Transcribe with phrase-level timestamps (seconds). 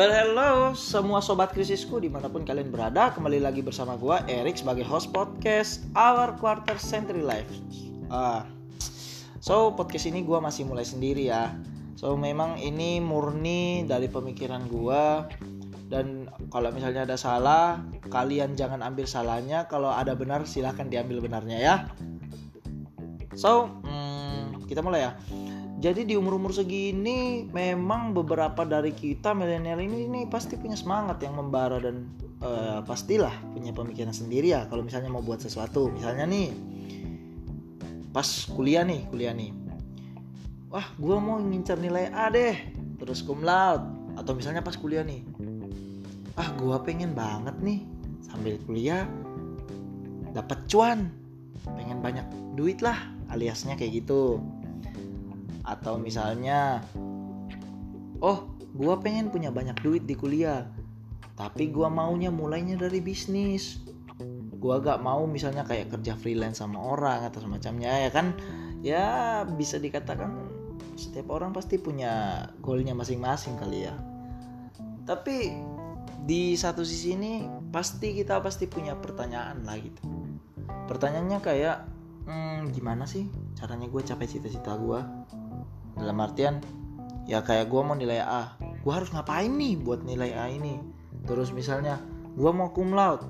[0.00, 4.56] Well hello semua sobat krisisku di mana pun kalian berada Kembali lagi bersama gue Erik
[4.56, 7.52] sebagai host podcast Our Quarter Century Life.
[8.08, 8.40] Uh,
[9.44, 11.52] So podcast ini gue masih mulai sendiri ya.
[12.00, 15.04] So memang ini murni dari pemikiran gue
[15.92, 19.68] Dan kalau misalnya ada salah Kalian jangan ambil salahnya.
[19.68, 21.74] Kalau ada benar silahkan diambil benarnya ya.
[23.36, 25.12] So hmm, kita mulai ya
[25.80, 31.40] jadi di umur-umur segini memang beberapa dari kita milenial ini nih pasti punya semangat yang
[31.40, 32.04] membara dan
[32.44, 34.68] uh, pastilah punya pemikiran sendiri ya.
[34.68, 36.52] Kalau misalnya mau buat sesuatu misalnya nih
[38.12, 39.56] pas kuliah nih kuliah nih.
[40.68, 42.60] Wah gue mau ngincar nilai A deh
[43.00, 43.88] terus cum laude.
[44.20, 45.24] Atau misalnya pas kuliah nih.
[46.36, 47.88] Ah gue pengen banget nih
[48.20, 49.08] sambil kuliah
[50.36, 51.08] dapat cuan.
[51.64, 53.00] Pengen banyak duit lah
[53.32, 54.44] aliasnya kayak gitu
[55.64, 56.84] atau misalnya
[58.20, 60.64] oh gue pengen punya banyak duit di kuliah
[61.40, 63.80] tapi gue maunya mulainya dari bisnis.
[64.60, 68.36] Gue gak mau misalnya kayak kerja freelance sama orang atau semacamnya ya kan?
[68.84, 69.04] Ya
[69.48, 70.36] bisa dikatakan
[71.00, 73.96] setiap orang pasti punya goalnya masing-masing kali ya.
[75.08, 75.56] Tapi
[76.28, 80.04] di satu sisi ini pasti kita pasti punya pertanyaan lah gitu.
[80.92, 81.88] Pertanyaannya kayak
[82.28, 83.24] hmm, gimana sih
[83.56, 85.00] caranya gue capai cita-cita gue
[86.00, 86.58] dalam artian
[87.28, 88.56] ya kayak gue mau nilai A.
[88.80, 90.80] Gue harus ngapain nih buat nilai A ini?
[91.28, 92.00] Terus misalnya
[92.34, 93.28] gue mau cum laude.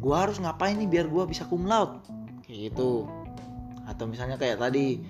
[0.00, 1.98] Gue harus ngapain nih biar gue bisa cum laude?
[2.44, 3.08] Kayak gitu.
[3.88, 5.00] Atau misalnya kayak tadi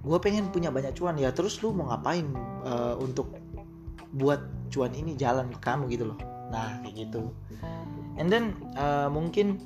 [0.00, 1.20] gue pengen punya banyak cuan.
[1.20, 2.26] Ya terus lu mau ngapain
[2.64, 3.30] uh, untuk
[4.16, 4.40] buat
[4.72, 6.18] cuan ini jalan ke kamu gitu loh.
[6.48, 7.30] Nah kayak gitu.
[8.16, 9.60] And then uh, mungkin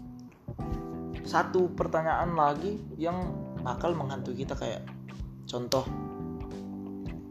[1.23, 3.31] satu pertanyaan lagi yang
[3.63, 4.83] bakal menghantui kita kayak
[5.47, 5.87] contoh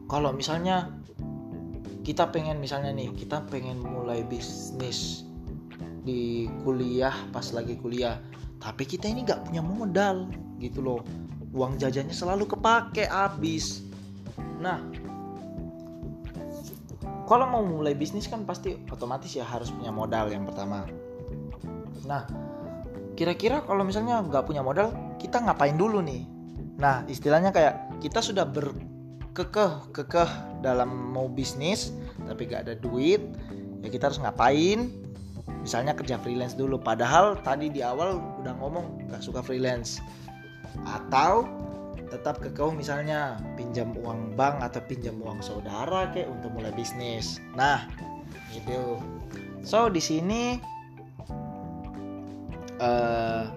[0.10, 0.90] kalau misalnya
[2.02, 5.22] kita pengen misalnya nih kita pengen mulai bisnis
[6.02, 8.18] di kuliah pas lagi kuliah
[8.58, 10.26] tapi kita ini nggak punya modal
[10.58, 11.02] gitu loh.
[11.54, 13.86] Uang jajannya selalu kepake habis.
[14.60, 14.82] Nah
[17.30, 20.90] kalau mau mulai bisnis kan pasti otomatis ya harus punya modal yang pertama.
[22.10, 22.26] Nah
[23.14, 24.90] kira-kira kalau misalnya nggak punya modal
[25.22, 26.26] kita ngapain dulu nih?
[26.82, 28.74] Nah istilahnya kayak kita sudah ber
[29.40, 30.30] kekeh kekeh
[30.60, 31.96] dalam mau bisnis
[32.28, 33.24] tapi gak ada duit
[33.80, 34.92] ya kita harus ngapain?
[35.60, 36.80] Misalnya kerja freelance dulu.
[36.80, 40.04] Padahal tadi di awal udah ngomong gak suka freelance.
[40.84, 41.48] Atau
[42.10, 47.40] tetap kekeh misalnya pinjam uang bank atau pinjam uang saudara kayak untuk mulai bisnis.
[47.56, 47.88] Nah
[48.52, 49.00] gitu.
[49.62, 50.58] So di sini
[52.82, 53.52] uh,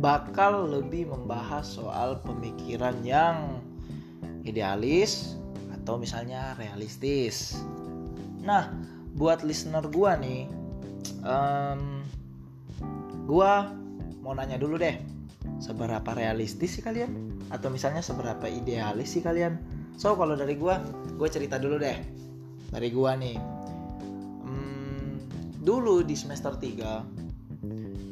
[0.00, 3.60] bakal lebih membahas soal pemikiran yang
[4.46, 5.36] idealis
[5.74, 7.58] atau misalnya realistis.
[8.42, 8.70] Nah,
[9.18, 10.46] buat listener gua nih,
[11.26, 12.02] um,
[13.26, 13.74] gua
[14.22, 14.96] mau nanya dulu deh,
[15.58, 17.10] seberapa realistis sih kalian?
[17.50, 19.58] Atau misalnya seberapa idealis sih kalian?
[19.98, 20.82] So kalau dari gua,
[21.16, 21.96] gue cerita dulu deh.
[22.70, 23.38] Dari gua nih,
[24.46, 25.18] um,
[25.62, 27.26] dulu di semester 3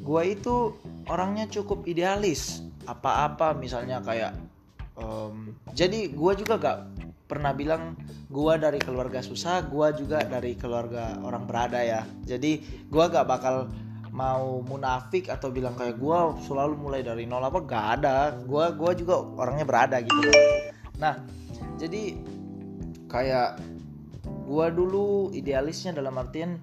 [0.05, 0.77] gua itu
[1.09, 2.61] orangnya cukup idealis.
[2.84, 4.37] Apa-apa misalnya kayak
[4.99, 6.78] um, jadi gue juga gak
[7.25, 7.97] pernah bilang
[8.28, 12.03] gue dari keluarga susah gue juga dari keluarga orang berada ya.
[12.27, 13.71] Jadi gue gak bakal
[14.15, 18.34] mau munafik atau bilang kayak gue selalu mulai dari nol apa gak ada.
[18.44, 20.31] Gue gua juga orangnya berada gitu.
[21.03, 21.19] Nah
[21.75, 22.15] jadi
[23.11, 23.59] kayak
[24.44, 26.61] gue dulu idealisnya dalam artian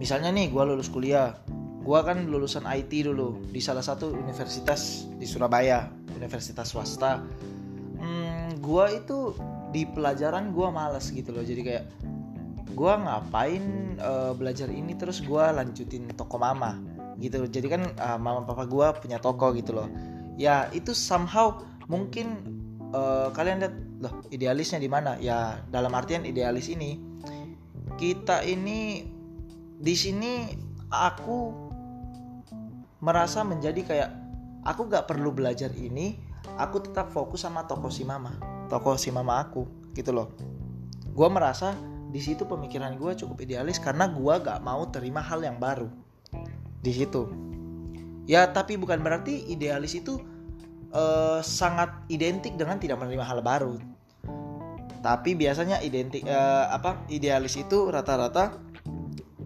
[0.00, 1.36] misalnya nih gue lulus kuliah
[1.80, 5.88] gue kan lulusan IT dulu di salah satu universitas di Surabaya
[6.20, 7.24] universitas swasta
[7.96, 9.32] hmm, gue itu
[9.70, 11.44] di pelajaran gue males gitu loh.
[11.46, 11.84] Jadi kayak
[12.70, 16.76] gue ngapain uh, belajar ini terus gue lanjutin toko mama
[17.18, 17.46] gitu.
[17.46, 19.88] Jadi kan uh, mama papa gue punya toko gitu loh.
[20.36, 22.40] Ya itu somehow mungkin
[22.92, 25.16] uh, kalian lihat loh idealisnya di mana?
[25.20, 26.98] Ya dalam artian idealis ini
[28.00, 29.04] kita ini
[29.80, 30.48] di sini
[30.88, 31.52] aku
[33.00, 34.10] merasa menjadi kayak
[34.64, 36.20] aku gak perlu belajar ini
[36.60, 40.30] aku tetap fokus sama toko si mama toko si mama aku gitu loh.
[41.10, 41.74] Gue merasa
[42.10, 45.90] di situ pemikiran gue cukup idealis karena gue gak mau terima hal yang baru.
[46.80, 47.26] Di situ.
[48.30, 50.22] Ya tapi bukan berarti idealis itu
[50.94, 53.74] uh, sangat identik dengan tidak menerima hal baru.
[55.02, 58.54] Tapi biasanya identik uh, apa idealis itu rata-rata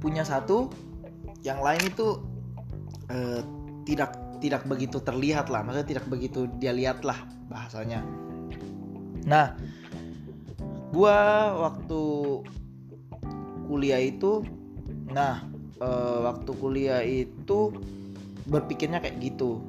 [0.03, 0.69] punya satu
[1.41, 2.21] yang lain itu
[3.09, 3.41] uh,
[3.89, 7.17] tidak tidak begitu terlihat lah maksudnya tidak begitu dia lihat lah
[7.49, 8.05] bahasanya.
[9.25, 9.57] Nah
[10.93, 11.17] gua
[11.65, 12.03] waktu
[13.65, 14.45] kuliah itu
[15.09, 15.49] nah
[15.81, 17.73] uh, waktu kuliah itu
[18.45, 19.65] berpikirnya kayak gitu.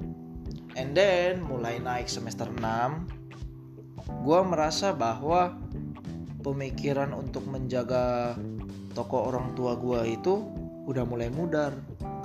[0.75, 3.15] And then mulai naik semester 6
[4.05, 5.57] gue merasa bahwa
[6.45, 8.37] pemikiran untuk menjaga
[8.93, 10.45] toko orang tua gue itu
[10.85, 11.73] udah mulai mudar.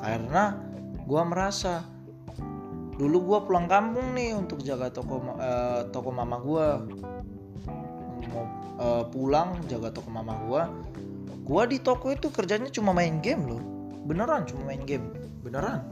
[0.03, 0.58] Karena
[1.06, 1.87] gue merasa
[3.00, 6.67] dulu gue pulang kampung nih untuk jaga toko uh, toko mama gue
[8.29, 8.44] mau
[8.76, 10.62] uh, pulang jaga toko mama gue
[11.50, 13.58] gue di toko itu kerjanya cuma main game loh.
[14.06, 15.11] Beneran cuma main game.
[15.43, 15.82] Beneran.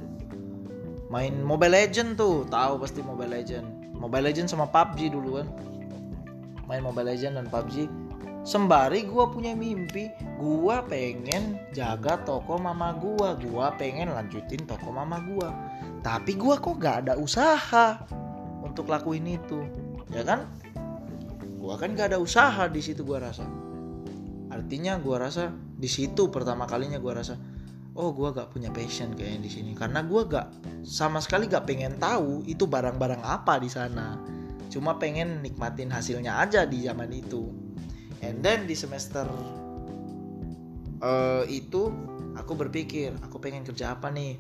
[1.11, 2.47] Main Mobile Legend tuh.
[2.47, 3.67] Tahu pasti Mobile Legend.
[3.99, 5.49] Mobile Legend sama PUBG dulu kan.
[6.71, 7.91] Main Mobile Legend dan PUBG
[8.49, 10.09] sembari gue punya mimpi
[10.41, 15.49] gue pengen jaga toko mama gue gue pengen lanjutin toko mama gue
[16.01, 18.01] tapi gue kok gak ada usaha
[18.65, 19.61] untuk lakuin itu
[20.13, 20.49] ya kan?
[21.59, 23.45] Gue kan gak ada usaha di situ gue rasa.
[24.49, 27.37] Artinya gue rasa di situ pertama kalinya gue rasa
[27.99, 29.73] oh gue gak punya passion kayaknya di sini.
[29.77, 30.47] Karena gue gak
[30.87, 34.17] sama sekali gak pengen tahu itu barang-barang apa di sana.
[34.69, 37.68] Cuma pengen nikmatin hasilnya aja di zaman itu
[38.23, 39.27] and then di semester
[41.03, 41.91] uh, itu
[42.39, 44.39] aku berpikir aku pengen kerja apa nih?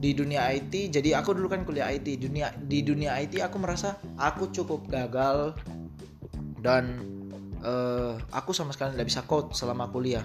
[0.00, 3.98] Di dunia IT jadi aku dulu kan kuliah IT dunia di dunia IT aku merasa
[4.16, 5.54] aku cukup gagal.
[6.60, 7.00] Dan
[7.64, 10.24] uh, aku sama sekali nggak bisa code selama kuliah.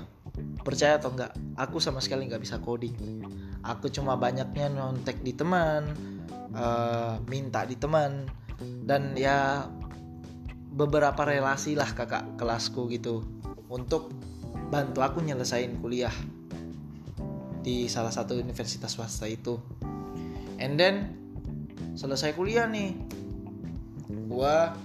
[0.64, 2.96] Percaya atau enggak aku sama sekali nggak bisa coding.
[3.66, 5.92] Aku cuma banyaknya nontek di teman
[6.56, 8.28] uh, minta di teman.
[8.88, 9.68] Dan ya
[10.76, 13.24] beberapa relasi lah kakak kelasku gitu
[13.72, 14.12] untuk
[14.68, 16.14] bantu aku nyelesain kuliah
[17.64, 19.58] di salah satu universitas swasta itu.
[20.60, 21.16] And then
[21.96, 22.94] selesai kuliah nih
[24.28, 24.76] gua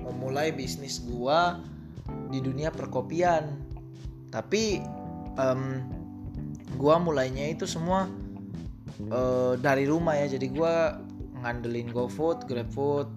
[0.00, 1.58] memulai bisnis gua
[2.30, 3.58] di dunia perkopian.
[4.30, 4.78] Tapi
[5.34, 5.82] um,
[6.78, 8.06] gue mulainya itu semua
[9.10, 10.38] uh, dari rumah ya.
[10.38, 10.74] Jadi gue
[11.42, 13.08] ngandelin GoFood, GrabFood,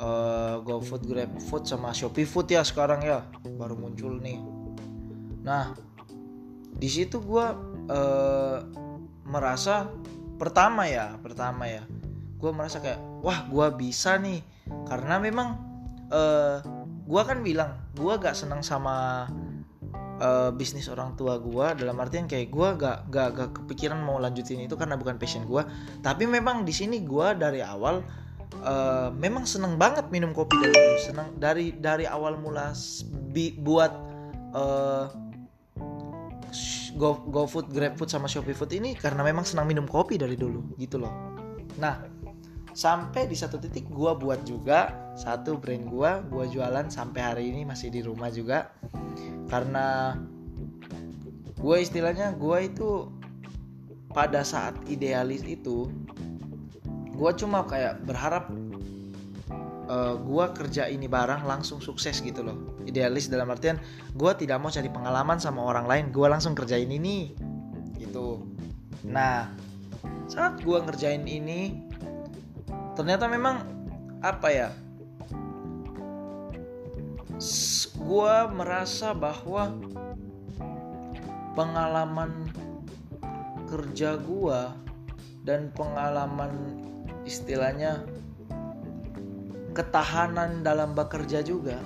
[0.00, 3.22] uh, GoFood, GrabFood sama Shopee Food ya sekarang ya.
[3.60, 4.40] Baru muncul nih.
[5.44, 5.76] Nah
[6.80, 7.46] di situ gue
[7.92, 8.58] uh,
[9.28, 9.86] merasa
[10.40, 11.84] pertama ya pertama ya.
[12.40, 14.40] Gue merasa kayak wah gue bisa nih.
[14.88, 15.48] Karena memang
[16.08, 16.58] uh,
[17.10, 19.26] gue kan bilang gue gak senang sama
[20.22, 24.62] uh, bisnis orang tua gue dalam artian kayak gue gak, gak gak kepikiran mau lanjutin
[24.62, 25.66] itu karena bukan passion gue
[26.06, 28.04] tapi memang di sini gue dari awal
[28.58, 30.98] uh, memang seneng banget minum kopi dari dulu.
[30.98, 32.74] Seneng dari dari awal mula
[33.30, 33.92] bi, buat
[34.54, 35.06] uh,
[36.98, 40.34] go go food grab food sama shopee food ini karena memang senang minum kopi dari
[40.34, 41.12] dulu gitu loh.
[41.78, 42.02] Nah
[42.70, 47.62] sampai di satu titik gue buat juga satu brand gue gue jualan sampai hari ini
[47.62, 48.74] masih di rumah juga.
[49.50, 50.14] Karena
[51.60, 53.10] gue istilahnya gue itu
[54.10, 55.86] pada saat idealis itu
[57.20, 62.80] gue cuma kayak berharap uh, eh, gue kerja ini barang langsung sukses gitu loh.
[62.88, 63.76] Idealis dalam artian
[64.16, 67.36] gue tidak mau cari pengalaman sama orang lain gue langsung kerjain ini
[68.00, 68.40] gitu.
[69.04, 69.52] Nah
[70.32, 71.84] saat gue ngerjain ini
[72.96, 73.66] ternyata memang
[74.24, 74.68] apa ya
[78.00, 79.76] gue merasa bahwa
[81.52, 82.48] pengalaman
[83.68, 84.60] kerja gue
[85.44, 86.79] dan pengalaman
[87.24, 88.04] istilahnya
[89.76, 91.78] ketahanan dalam bekerja juga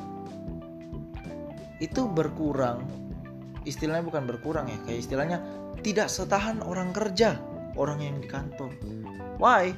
[1.83, 2.87] itu berkurang.
[3.65, 5.39] Istilahnya bukan berkurang ya kayak istilahnya
[5.81, 7.37] tidak setahan orang kerja
[7.75, 8.73] orang yang di kantor.
[9.41, 9.75] Why?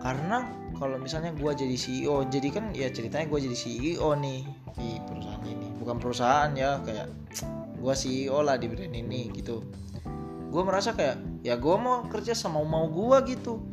[0.00, 4.40] Karena kalau misalnya gue jadi CEO jadi kan ya ceritanya gue jadi CEO nih
[4.78, 5.68] di perusahaan ini.
[5.78, 7.08] Bukan perusahaan ya kayak
[7.78, 9.64] gue CEO lah di brand ini gitu.
[10.52, 13.71] Gue merasa kayak ya gue mau kerja sama mau gue gitu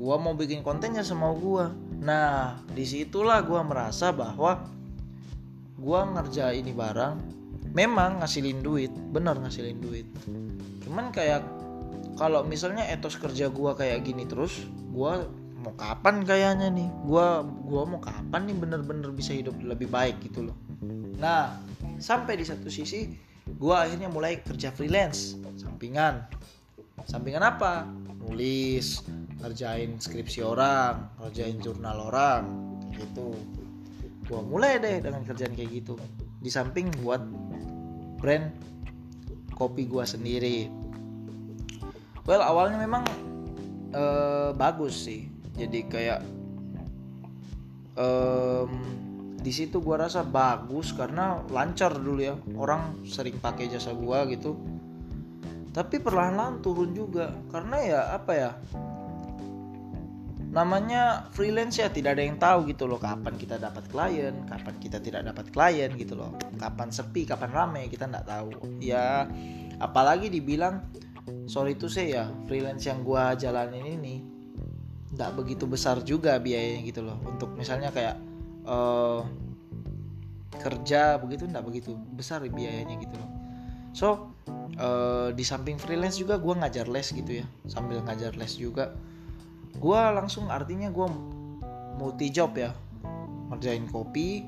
[0.00, 1.68] gue mau bikin kontennya sama gue
[2.00, 4.64] nah di situlah gue merasa bahwa
[5.76, 7.14] gue ngerjain ini barang
[7.76, 10.06] memang ngasilin duit bener ngasilin duit.
[10.82, 11.46] Cuman kayak
[12.18, 15.12] kalau misalnya etos kerja gue kayak gini terus gue
[15.60, 16.88] mau kapan kayaknya nih?
[17.04, 20.56] Gua gua mau kapan nih bener-bener bisa hidup lebih baik gitu loh.
[21.20, 21.60] Nah
[22.00, 23.12] sampai di satu sisi
[23.60, 26.24] gua akhirnya mulai kerja freelance sampingan.
[27.04, 27.84] Sampingan apa?
[28.24, 29.04] Nulis
[29.40, 32.44] ngerjain skripsi orang ngerjain jurnal orang
[32.92, 33.32] gitu.
[34.28, 35.96] Gua mulai deh dengan kerjaan kayak gitu.
[36.38, 37.24] Di samping buat
[38.20, 38.52] brand
[39.56, 40.68] kopi gua sendiri.
[42.28, 43.04] Well awalnya memang
[43.96, 45.26] uh, bagus sih.
[45.56, 46.20] Jadi kayak
[47.98, 48.70] um,
[49.40, 52.36] di situ gua rasa bagus karena lancar dulu ya.
[52.54, 54.54] Orang sering pakai jasa gua gitu.
[55.74, 57.34] Tapi perlahan-lahan turun juga.
[57.50, 58.50] Karena ya apa ya
[60.50, 64.98] namanya freelance ya tidak ada yang tahu gitu loh kapan kita dapat klien kapan kita
[64.98, 66.34] tidak dapat klien gitu loh.
[66.58, 68.50] Kapan sepi kapan rame kita nggak tahu.
[68.82, 69.30] Ya
[69.78, 70.90] apalagi dibilang
[71.46, 74.14] sorry itu saya ya freelance yang gua jalanin ini
[75.14, 77.22] nggak begitu besar juga biayanya gitu loh.
[77.22, 78.18] Untuk misalnya kayak
[78.66, 79.22] uh,
[80.58, 83.30] kerja begitu nggak begitu besar biayanya gitu loh.
[83.94, 84.34] So
[84.82, 88.90] uh, di samping freelance juga gua ngajar les gitu ya sambil ngajar les juga
[89.76, 91.06] gue langsung artinya gue
[92.00, 92.74] multi job ya.
[93.50, 94.46] Ngerjain kopi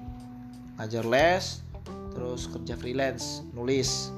[0.81, 1.63] ngajar les
[2.17, 4.11] terus kerja freelance nulis.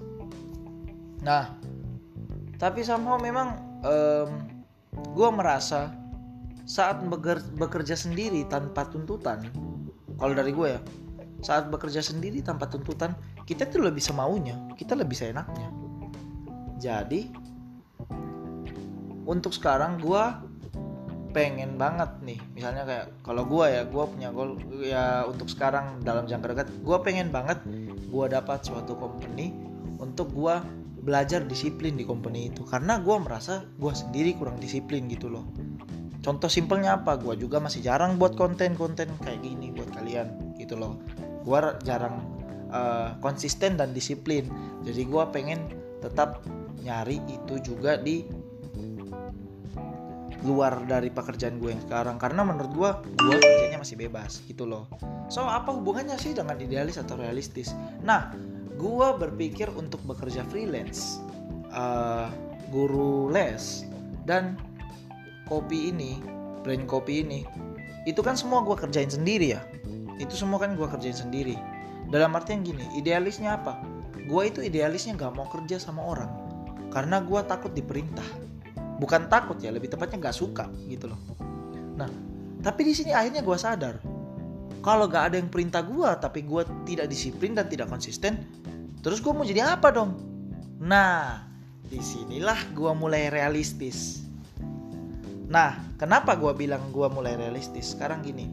[1.20, 1.50] Nah
[2.56, 4.30] tapi somehow memang um,
[4.94, 5.90] gue merasa
[6.64, 7.02] saat
[7.60, 9.44] bekerja sendiri tanpa tuntutan
[10.16, 10.80] kalau dari gue ya
[11.44, 13.12] saat bekerja sendiri tanpa tuntutan
[13.44, 15.68] kita tuh lebih semaunya kita lebih seenaknya.
[16.80, 17.28] Jadi
[19.28, 20.24] untuk sekarang gue
[21.34, 22.38] pengen banget nih.
[22.54, 26.96] Misalnya kayak kalau gue ya gue punya goal ya untuk sekarang dalam jangka dekat gue
[27.02, 27.58] pengen banget
[28.08, 29.50] gue dapat suatu company
[29.98, 30.54] untuk gue
[31.04, 32.62] belajar disiplin di company itu.
[32.62, 35.44] Karena gue merasa gue sendiri kurang disiplin gitu loh.
[36.24, 37.20] Contoh simpelnya apa?
[37.20, 40.96] Gue juga masih jarang buat konten-konten kayak gini buat kalian gitu loh.
[41.44, 42.24] Gue jarang
[42.72, 44.48] uh, konsisten dan disiplin.
[44.86, 45.68] Jadi gue pengen
[46.00, 46.40] tetap
[46.80, 48.24] nyari itu juga di
[50.44, 52.20] luar dari pekerjaan gue yang sekarang.
[52.20, 54.86] Karena menurut gue gue kerjanya masih bebas gitu loh.
[55.32, 57.72] So apa hubungannya sih dengan idealis atau realistis?
[58.04, 58.30] Nah
[58.76, 61.18] gue berpikir untuk bekerja freelance
[61.72, 62.28] uh,
[62.68, 63.88] guru les
[64.28, 64.60] dan
[65.48, 66.20] kopi ini
[66.64, 67.44] brand kopi ini
[68.04, 69.64] itu kan semua gue kerjain sendiri ya.
[70.20, 71.56] Itu semua kan gue kerjain sendiri.
[72.12, 73.80] Dalam artian gini idealisnya apa?
[74.28, 76.30] Gue itu idealisnya gak mau kerja sama orang.
[76.92, 78.53] Karena gue takut diperintah
[79.04, 81.20] bukan takut ya lebih tepatnya nggak suka gitu loh.
[82.00, 82.08] Nah
[82.64, 84.00] tapi di sini akhirnya gue sadar
[84.80, 88.40] kalau gak ada yang perintah gue tapi gue tidak disiplin dan tidak konsisten
[89.04, 90.16] terus gue mau jadi apa dong?
[90.80, 91.44] Nah
[91.84, 94.24] di sinilah gue mulai realistis.
[95.52, 97.92] Nah kenapa gue bilang gue mulai realistis?
[97.92, 98.48] Sekarang gini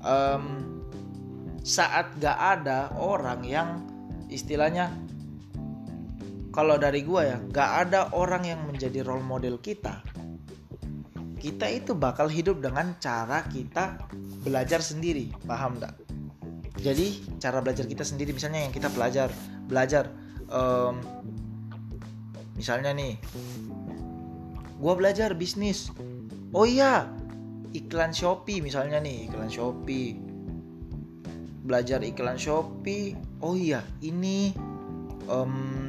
[0.00, 0.44] um,
[1.60, 3.68] saat gak ada orang yang
[4.32, 4.88] istilahnya
[6.54, 10.00] kalau dari gue ya gak ada orang yang menjadi role model kita.
[11.42, 14.00] Kita itu bakal hidup dengan cara kita
[14.46, 16.04] belajar sendiri paham gak?
[16.84, 19.32] jadi cara belajar kita sendiri misalnya yang kita belajar
[19.64, 20.12] belajar
[20.52, 21.00] um,
[22.60, 23.16] misalnya nih
[24.76, 25.88] gue belajar bisnis.
[26.52, 27.08] Oh iya
[27.72, 30.20] iklan Shopee misalnya nih iklan Shopee.
[31.64, 33.16] Belajar iklan Shopee.
[33.40, 34.52] Oh iya ini
[35.24, 35.83] um,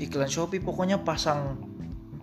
[0.00, 1.56] iklan Shopee pokoknya pasang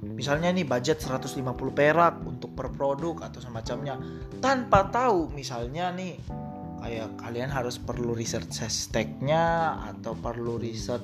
[0.03, 1.41] misalnya nih budget 150
[1.73, 3.97] perak untuk per produk atau semacamnya.
[4.43, 6.19] Tanpa tahu misalnya nih
[6.83, 10.99] kayak kalian harus perlu research hashtagnya atau perlu riset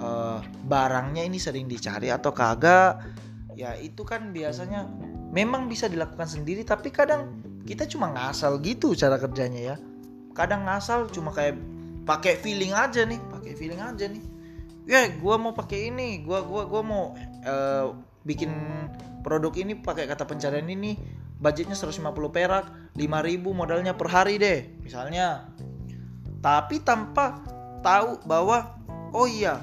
[0.00, 3.04] uh, barangnya ini sering dicari atau kagak
[3.52, 4.88] ya itu kan biasanya
[5.30, 6.64] memang bisa dilakukan sendiri.
[6.64, 9.76] Tapi kadang kita cuma ngasal gitu cara kerjanya ya.
[10.32, 11.60] Kadang ngasal cuma kayak
[12.02, 14.31] pakai feeling aja nih pakai feeling aja nih
[14.86, 16.22] ya gue mau pakai ini.
[16.22, 17.04] Gue gua gua mau
[17.46, 18.50] uh, bikin
[19.22, 20.98] produk ini pakai kata pencarian ini.
[21.42, 23.02] Budgetnya 150 perak 5000
[23.50, 25.50] modalnya per hari deh misalnya.
[26.38, 27.42] Tapi tanpa
[27.82, 28.78] tahu bahwa
[29.10, 29.58] oh iya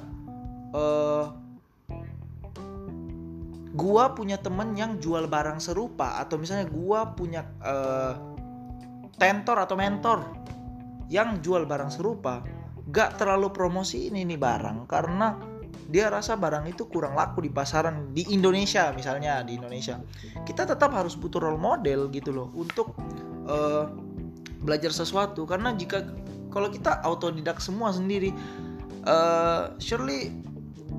[0.75, 1.31] uh,
[3.71, 8.13] gua punya temen yang jual barang serupa atau misalnya gua punya uh,
[9.15, 10.19] tentor atau mentor
[11.07, 12.43] yang jual barang serupa
[12.89, 15.37] gak terlalu promosi ini nih barang karena
[15.89, 19.97] dia rasa barang itu kurang laku di pasaran di Indonesia misalnya di Indonesia.
[20.45, 22.93] Kita tetap harus butuh role model gitu loh untuk
[23.49, 23.89] uh,
[24.61, 25.49] belajar sesuatu.
[25.49, 26.05] Karena jika
[26.53, 28.29] kalau kita autodidak semua sendiri
[29.09, 30.29] uh, surely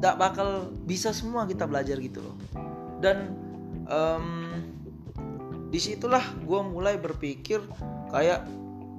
[0.03, 2.35] gak bakal bisa semua kita belajar gitu loh.
[2.99, 3.39] Dan
[3.87, 4.51] um,
[5.71, 7.63] di situlah gue mulai berpikir
[8.11, 8.43] kayak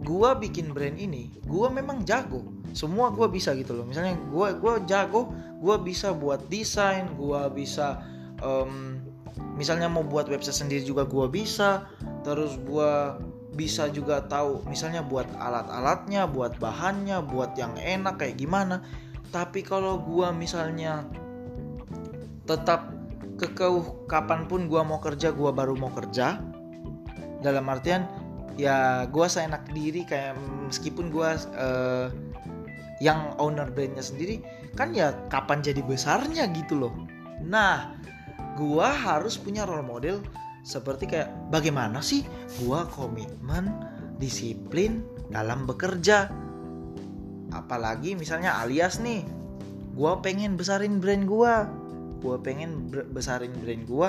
[0.01, 2.41] gue bikin brand ini gue memang jago.
[2.73, 3.85] Semua gue bisa gitu loh.
[3.85, 5.29] Misalnya gue gue jago
[5.61, 8.01] gue bisa buat desain gue bisa
[8.41, 8.97] um,
[9.55, 11.85] misalnya mau buat website sendiri juga gue bisa.
[12.25, 12.91] Terus gue
[13.51, 18.81] bisa juga tahu misalnya buat alat-alatnya buat bahannya buat yang enak kayak gimana.
[19.29, 21.05] Tapi kalau gue misalnya
[22.49, 22.91] tetap
[23.37, 26.41] kekeuh kapan pun gue mau kerja gue baru mau kerja.
[27.41, 28.20] Dalam artian
[28.59, 30.35] ya gue seenak diri kayak
[30.67, 32.07] meskipun gue uh,
[33.01, 34.39] yang owner brandnya sendiri
[34.77, 36.93] kan ya kapan jadi besarnya gitu loh.
[37.43, 37.97] Nah
[38.55, 40.21] gue harus punya role model
[40.61, 42.21] seperti kayak bagaimana sih
[42.61, 43.67] gue komitmen
[44.21, 45.01] disiplin
[45.33, 46.29] dalam bekerja?
[47.51, 49.25] Apalagi misalnya alias nih
[49.91, 51.53] gue pengen besarin brand gue
[52.21, 54.07] gue pengen besarin brand gue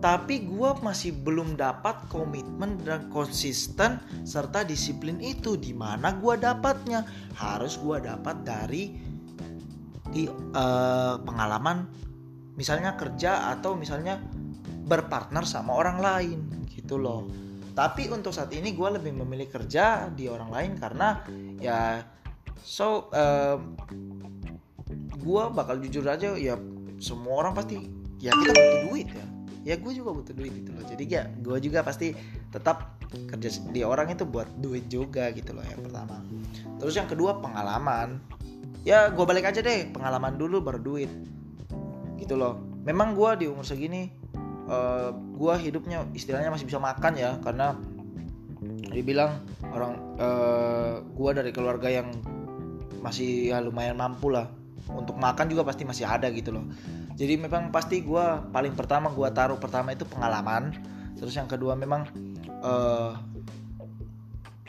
[0.00, 5.60] tapi gue masih belum dapat komitmen dan konsisten serta disiplin itu.
[5.60, 7.04] Di mana gue dapatnya?
[7.36, 8.96] Harus gue dapat dari
[10.08, 11.84] di uh, pengalaman.
[12.56, 14.16] Misalnya kerja atau misalnya
[14.88, 16.40] berpartner sama orang lain
[16.72, 17.28] gitu loh.
[17.76, 21.22] Tapi untuk saat ini gue lebih memilih kerja di orang lain karena
[21.60, 22.00] ya
[22.64, 23.56] so uh,
[25.20, 26.56] gue bakal jujur aja ya
[27.00, 27.80] semua orang pasti
[28.20, 29.24] ya kita butuh duit ya
[29.60, 30.84] ya gue juga butuh duit gitu loh.
[30.84, 32.16] Jadi ya gue juga pasti
[32.48, 36.22] tetap kerja di orang itu buat duit juga gitu loh yang pertama.
[36.80, 38.20] Terus yang kedua pengalaman.
[38.80, 41.10] Ya gue balik aja deh pengalaman dulu baru duit.
[42.16, 42.56] Gitu loh.
[42.84, 44.08] Memang gue di umur segini
[44.64, 47.76] uh, eh, gue hidupnya istilahnya masih bisa makan ya karena
[48.90, 52.08] dibilang orang uh, eh, gue dari keluarga yang
[53.04, 54.48] masih ya lumayan mampu lah.
[54.90, 56.66] Untuk makan juga pasti masih ada gitu loh
[57.20, 60.72] jadi memang pasti gue paling pertama gue taruh pertama itu pengalaman.
[61.20, 62.08] Terus yang kedua memang
[62.64, 63.12] uh,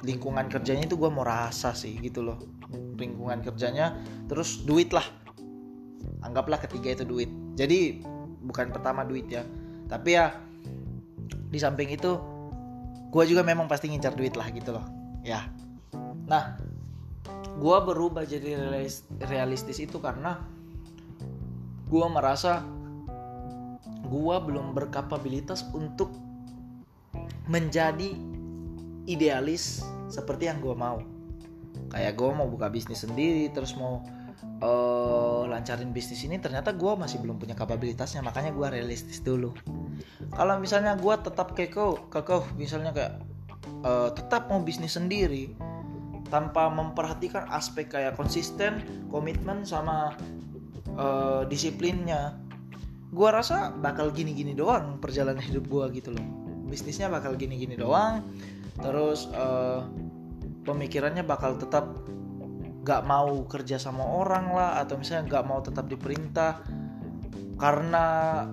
[0.04, 2.36] lingkungan kerjanya itu gue mau rasa sih gitu loh.
[3.00, 3.96] Lingkungan kerjanya
[4.28, 5.08] terus duit lah.
[6.28, 7.32] Anggaplah ketiga itu duit.
[7.56, 8.04] Jadi
[8.44, 9.48] bukan pertama duit ya.
[9.88, 10.36] Tapi ya
[11.32, 12.20] di samping itu
[13.16, 14.84] gue juga memang pasti ngincar duit lah gitu loh.
[15.24, 15.48] Ya.
[16.28, 16.60] Nah
[17.56, 18.60] gue berubah jadi
[19.24, 20.60] realistis itu karena
[21.92, 22.64] gue merasa
[24.08, 26.16] gue belum berkapabilitas untuk
[27.52, 28.16] menjadi
[29.12, 31.04] idealis seperti yang gue mau.
[31.92, 34.00] Kayak gue mau buka bisnis sendiri terus mau
[34.64, 38.24] uh, lancarin bisnis ini ternyata gue masih belum punya kapabilitasnya.
[38.24, 39.52] Makanya gue realistis dulu.
[40.32, 43.14] Kalau misalnya gue tetap keko keko misalnya kayak
[43.84, 45.52] uh, tetap mau bisnis sendiri
[46.32, 48.80] tanpa memperhatikan aspek kayak konsisten
[49.12, 50.16] komitmen sama
[51.02, 52.38] uh, disiplinnya.
[53.12, 56.24] Gue rasa bakal gini-gini doang perjalanan hidup gue gitu loh.
[56.70, 58.24] Bisnisnya bakal gini-gini doang.
[58.80, 59.84] Terus uh,
[60.64, 61.92] pemikirannya bakal tetap
[62.82, 66.64] gak mau kerja sama orang lah atau misalnya gak mau tetap diperintah.
[67.60, 68.06] Karena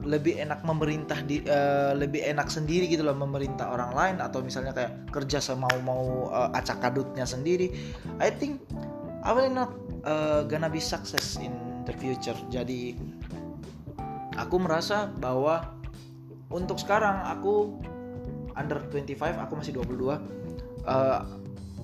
[0.05, 4.77] lebih enak memerintah di uh, lebih enak sendiri gitu loh memerintah orang lain atau misalnya
[4.77, 7.73] kayak kerja sama mau uh, acak kadutnya sendiri.
[8.21, 8.61] I think
[9.25, 9.73] I will not
[10.05, 12.37] uh, gonna be success in the future.
[12.53, 12.93] Jadi
[14.37, 15.65] aku merasa bahwa
[16.53, 17.81] untuk sekarang aku
[18.53, 21.21] under 25 aku masih 22 uh, eh,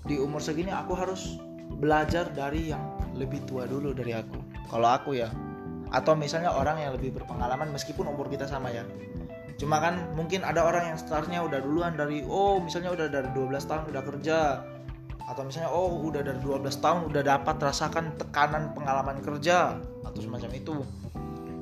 [0.04, 1.40] di umur segini aku harus
[1.80, 2.82] belajar dari yang
[3.16, 4.36] lebih tua dulu dari aku.
[4.68, 5.32] Kalau aku ya
[5.94, 8.82] atau misalnya orang yang lebih berpengalaman meskipun umur kita sama ya.
[9.54, 13.70] Cuma kan mungkin ada orang yang startnya udah duluan dari oh misalnya udah dari 12
[13.70, 14.38] tahun udah kerja
[15.24, 20.50] atau misalnya oh udah dari 12 tahun udah dapat rasakan tekanan pengalaman kerja atau semacam
[20.52, 20.76] itu.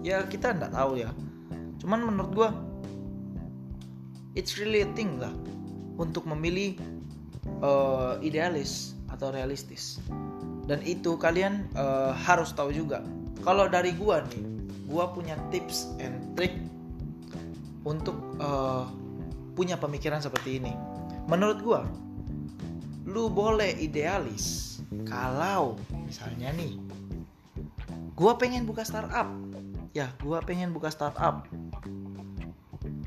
[0.02, 1.10] Ya kita nggak tahu ya.
[1.78, 2.48] Cuman menurut gue
[4.34, 5.30] it's really a thing lah
[5.94, 6.74] untuk memilih
[7.62, 10.02] uh, idealis atau realistis.
[10.66, 13.06] Dan itu kalian uh, harus tahu juga.
[13.46, 14.42] Kalau dari gue nih
[14.90, 16.58] gue punya tips and trick
[17.86, 18.86] untuk uh,
[19.54, 20.74] punya pemikiran seperti ini.
[21.30, 21.80] Menurut gue
[23.12, 26.80] lu boleh idealis kalau misalnya nih
[28.12, 29.28] gue pengen buka startup.
[29.92, 31.44] Ya gue pengen buka startup.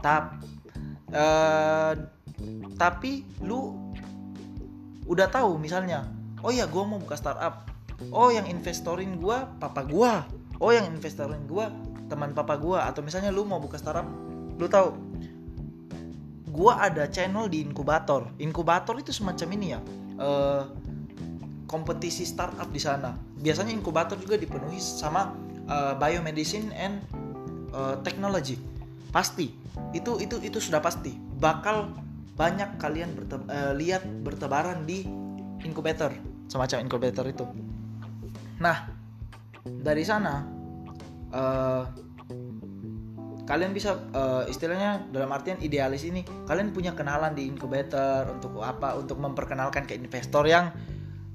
[0.05, 0.37] Tap
[1.09, 1.93] uh,
[2.77, 3.73] tapi lu
[5.09, 6.05] udah tahu misalnya
[6.45, 7.65] oh ya gue mau buka startup.
[8.13, 10.13] Oh yang investorin gue papa gue
[10.61, 11.65] oh yang investorin gue
[12.05, 14.05] teman papa gue atau misalnya lu mau buka startup
[14.55, 14.93] lu tahu
[16.55, 18.31] gua ada channel di inkubator.
[18.39, 19.79] Inkubator itu semacam ini ya.
[20.15, 20.63] Uh,
[21.67, 23.19] kompetisi startup di sana.
[23.35, 25.35] Biasanya inkubator juga dipenuhi sama
[25.67, 27.03] uh, biomedicine and
[27.75, 28.55] uh, technology.
[29.11, 29.51] Pasti.
[29.91, 31.11] Itu itu itu sudah pasti.
[31.15, 31.91] Bakal
[32.35, 35.07] banyak kalian berte uh, lihat bertebaran di
[35.63, 36.11] inkubator,
[36.51, 37.47] semacam inkubator itu.
[38.59, 38.91] Nah,
[39.63, 40.43] dari sana
[41.31, 41.83] uh,
[43.45, 48.97] kalian bisa uh, istilahnya dalam artian idealis ini kalian punya kenalan di incubator untuk apa
[48.97, 50.73] untuk memperkenalkan ke investor yang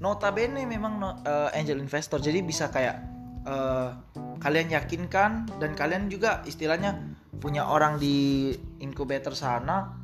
[0.03, 2.19] notabene memang uh, angel investor.
[2.19, 2.99] Jadi bisa kayak
[3.47, 3.95] uh,
[4.43, 6.99] kalian yakinkan dan kalian juga istilahnya
[7.39, 8.51] punya orang di
[8.83, 9.95] incubator sana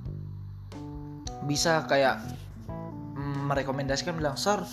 [1.44, 2.24] bisa kayak
[3.48, 4.64] merekomendasikan bilang sir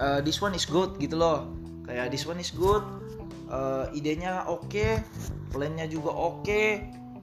[0.00, 1.48] uh, this one is good gitu loh.
[1.88, 2.84] Kayak this one is good
[3.48, 4.66] uh, idenya oke.
[4.66, 5.00] okay,
[5.56, 6.44] plannya juga oke.
[6.44, 6.68] Okay,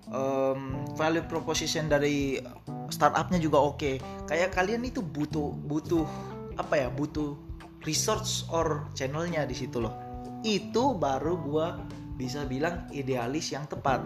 [0.10, 2.42] um, value proposition dari
[2.90, 3.78] startupnya juga oke.
[3.78, 3.96] Okay.
[4.26, 6.10] kayak kalian itu butuh butuh
[6.58, 6.88] apa ya?
[6.90, 7.38] Butuh
[7.86, 9.94] research or channelnya di situ loh.
[10.42, 11.78] Itu baru gua
[12.18, 14.02] bisa bilang idealis yang tepat.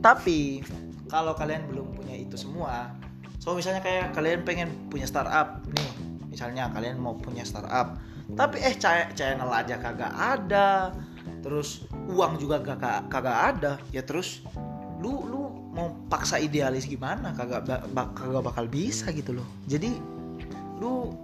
[0.00, 0.64] Tapi
[1.10, 2.94] kalau kalian belum punya itu semua
[3.42, 5.90] so misalnya kayak kalian pengen punya startup nih
[6.30, 7.98] misalnya kalian mau punya startup
[8.38, 10.94] tapi eh channel aja kagak ada
[11.40, 13.72] terus uang juga kagak kagak ada.
[13.94, 14.42] Ya terus
[15.00, 17.32] lu lu mau paksa idealis gimana?
[17.32, 17.66] Kagak
[18.16, 19.46] kagak bakal bisa gitu loh.
[19.70, 19.96] Jadi
[20.82, 21.14] lu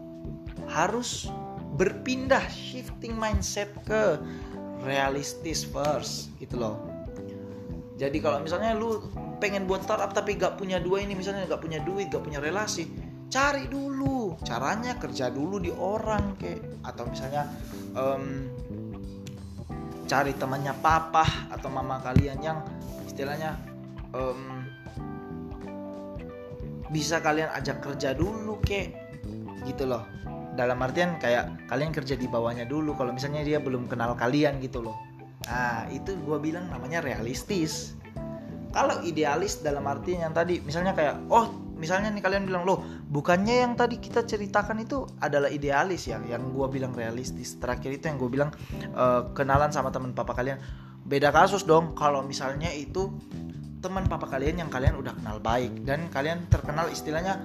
[0.71, 1.31] harus
[1.77, 4.17] berpindah shifting mindset ke
[4.83, 6.77] realistis first gitu loh.
[7.97, 9.01] Jadi kalau misalnya lu
[9.41, 12.89] pengen buat startup tapi gak punya dua ini misalnya gak punya duit gak punya relasi
[13.29, 14.37] cari dulu.
[14.45, 17.45] Caranya kerja dulu di orang kayak atau misalnya
[17.97, 18.49] um,
[20.07, 22.59] cari temannya papa atau mama kalian yang
[23.05, 23.59] istilahnya
[24.15, 24.63] um,
[26.95, 28.95] bisa kalian ajak kerja dulu kek.
[29.67, 30.07] Gitu loh.
[30.57, 34.81] Dalam artian kayak kalian kerja di bawahnya dulu kalau misalnya dia belum kenal kalian gitu
[34.81, 34.97] loh.
[35.51, 37.93] Nah itu gue bilang namanya realistis.
[38.73, 43.63] Kalau idealis dalam artian yang tadi misalnya kayak oh misalnya nih kalian bilang loh bukannya
[43.63, 46.19] yang tadi kita ceritakan itu adalah idealis ya?
[46.21, 47.61] Yang gue bilang realistis.
[47.61, 48.51] Terakhir itu yang gue bilang
[48.97, 50.59] uh, kenalan sama teman papa kalian.
[51.07, 51.95] Beda kasus dong.
[51.95, 53.13] Kalau misalnya itu
[53.85, 57.39] teman papa kalian yang kalian udah kenal baik dan kalian terkenal istilahnya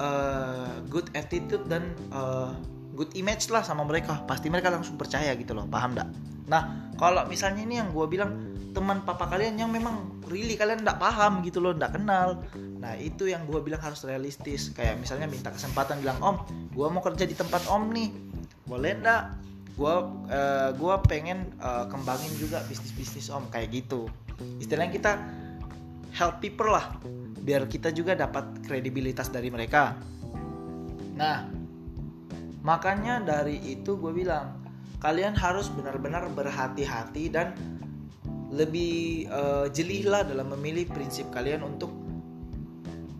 [0.00, 2.56] uh, good attitude dan uh,
[2.96, 4.24] good image lah sama mereka.
[4.24, 5.68] Pasti mereka langsung percaya gitu loh.
[5.68, 6.08] Paham gak?
[6.42, 10.98] nah kalau misalnya ini yang gue bilang teman papa kalian yang memang really kalian tidak
[10.98, 12.40] paham gitu loh tidak kenal.
[12.80, 14.72] Nah itu yang gue bilang harus realistis.
[14.72, 16.36] Kayak misalnya minta kesempatan bilang om
[16.72, 18.10] gue mau kerja di tempat om nih.
[18.64, 19.22] Boleh ndak?
[19.76, 19.94] Gue
[20.32, 24.08] uh, gue pengen uh, kembangin juga bisnis bisnis om kayak gitu.
[24.58, 25.12] Istilahnya kita
[26.16, 26.96] help people lah
[27.42, 30.00] biar kita juga dapat kredibilitas dari mereka.
[31.14, 31.44] Nah
[32.64, 34.62] makanya dari itu gue bilang
[35.02, 37.58] kalian harus benar-benar berhati-hati dan
[38.52, 39.66] lebih uh,
[40.04, 41.88] lah dalam memilih prinsip kalian untuk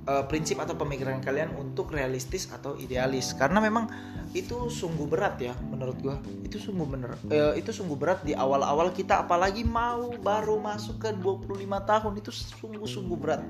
[0.05, 3.33] uh, prinsip atau pemikiran kalian untuk realistis atau idealis.
[3.33, 3.89] Karena memang
[4.37, 6.17] itu sungguh berat ya menurut gua.
[6.45, 11.11] Itu sungguh bener uh, itu sungguh berat di awal-awal kita apalagi mau baru masuk ke
[11.17, 13.43] 25 tahun itu sungguh-sungguh berat.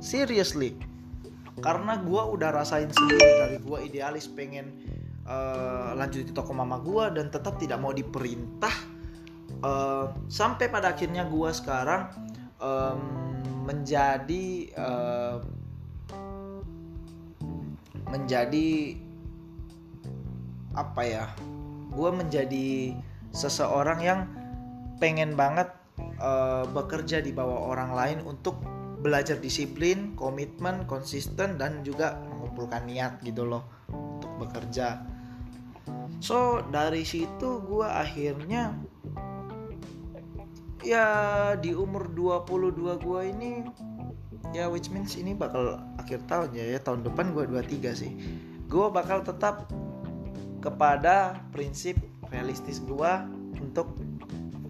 [0.00, 0.76] Seriously.
[1.60, 4.76] Karena gua udah rasain sendiri dari gua idealis pengen
[5.28, 8.89] uh, lanjut di toko mama gua dan tetap tidak mau diperintah
[10.28, 12.08] sampai pada akhirnya gue sekarang
[12.60, 13.00] um,
[13.64, 15.38] menjadi uh,
[18.10, 18.98] menjadi
[20.74, 21.26] apa ya
[21.90, 22.94] gue menjadi
[23.34, 24.20] seseorang yang
[25.02, 25.70] pengen banget
[26.18, 28.60] uh, bekerja di bawah orang lain untuk
[29.00, 35.00] belajar disiplin, komitmen, konsisten dan juga mengumpulkan niat gitu loh untuk bekerja.
[36.20, 38.76] So dari situ gue akhirnya
[40.80, 41.06] ya
[41.60, 43.50] di umur 22 gue ini
[44.50, 48.12] ya which means ini bakal akhir tahun ya, ya tahun depan gue 23 sih.
[48.70, 49.70] Gue bakal tetap
[50.60, 51.96] kepada prinsip
[52.30, 53.12] realistis gue
[53.58, 53.96] untuk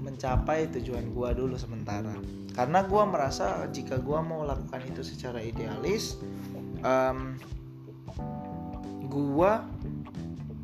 [0.01, 2.15] mencapai tujuan gue dulu sementara.
[2.57, 6.19] Karena gue merasa jika gue mau lakukan itu secara idealis
[6.83, 7.39] um,
[9.11, 9.53] gue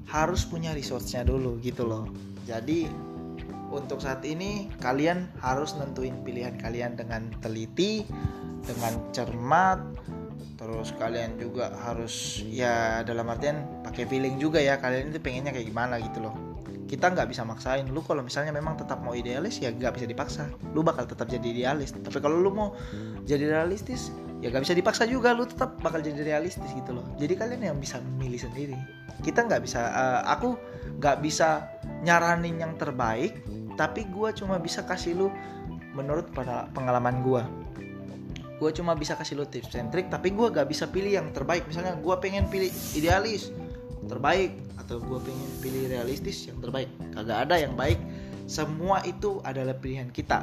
[0.07, 2.07] harus punya resource-nya dulu gitu loh.
[2.47, 2.87] Jadi
[3.71, 8.07] untuk saat ini kalian harus nentuin pilihan kalian dengan teliti,
[8.63, 9.83] dengan cermat,
[10.57, 15.69] terus kalian juga harus ya dalam artian pakai feeling juga ya kalian itu pengennya kayak
[15.69, 16.35] gimana gitu loh.
[16.87, 17.83] Kita nggak bisa maksain.
[17.91, 20.47] Lu kalau misalnya memang tetap mau idealis ya nggak bisa dipaksa.
[20.71, 21.91] Lu bakal tetap jadi idealis.
[21.91, 22.79] Tapi kalau lu mau
[23.27, 25.35] jadi realistis ya nggak bisa dipaksa juga.
[25.35, 27.03] Lu tetap bakal jadi realistis gitu loh.
[27.19, 28.79] Jadi kalian yang bisa memilih sendiri.
[29.19, 30.55] Kita nggak bisa uh, aku
[31.03, 31.76] nggak bisa
[32.07, 33.43] nyaranin yang terbaik
[33.75, 35.29] tapi gue cuma bisa kasih lu
[35.93, 36.31] menurut
[36.71, 37.43] pengalaman gue
[38.57, 41.69] gue cuma bisa kasih lu tips and trick tapi gue gak bisa pilih yang terbaik.
[41.69, 43.53] Misalnya gue pengen pilih idealis
[44.09, 46.89] terbaik atau gue pengen pilih realistis yang terbaik.
[47.13, 48.01] Kagak ada yang baik.
[48.49, 50.41] Semua itu adalah pilihan kita.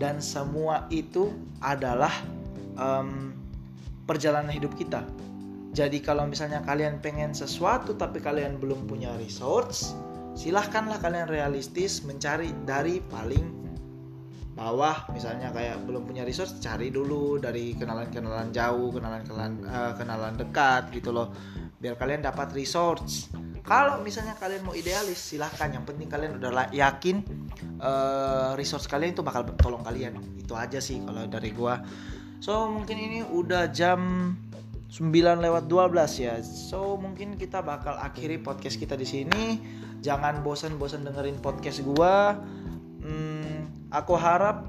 [0.00, 1.28] Dan semua itu
[1.60, 2.12] adalah
[2.80, 3.36] um,
[4.08, 5.04] perjalanan hidup kita.
[5.72, 9.96] Jadi kalau misalnya kalian pengen sesuatu tapi kalian belum punya resource
[10.32, 13.62] silahkanlah kalian realistis mencari dari paling
[14.52, 15.08] bawah.
[15.12, 21.10] Misalnya kayak belum punya resource cari dulu dari kenalan-kenalan jauh kenalan-kenalan uh, kenalan dekat gitu
[21.10, 21.32] loh.
[21.80, 23.32] Biar kalian dapat resource.
[23.62, 25.70] Kalau misalnya kalian mau idealis silahkan.
[25.70, 27.22] Yang penting kalian udah yakin
[27.78, 30.18] uh, resource kalian itu bakal tolong kalian.
[30.38, 31.80] Itu aja sih kalau dari gua.
[32.42, 34.34] So mungkin ini udah jam
[34.92, 36.34] 9 lewat 12 ya.
[36.42, 39.42] So mungkin kita bakal akhiri podcast kita di sini
[40.02, 42.36] jangan bosan-bosan dengerin podcast gua
[43.06, 44.68] hmm, aku harap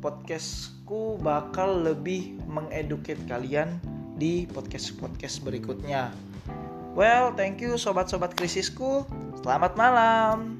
[0.00, 3.76] podcastku bakal lebih mengeduket kalian
[4.18, 6.10] di podcast-podcast berikutnya.
[6.98, 9.06] Well, thank you sobat-sobat krisisku.
[9.38, 10.58] Selamat malam.